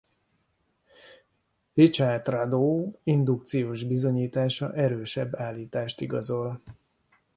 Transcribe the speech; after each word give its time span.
Richard 1.75 2.27
Rado 2.27 2.85
indukciós 3.05 3.83
bizonyítása 3.83 4.73
erősebb 4.73 5.35
állítást 5.35 6.01
igazol. 6.01 6.61